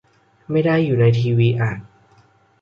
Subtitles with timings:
[0.51, 1.71] ไม่ได้อยู่ในทีวีอ่ะ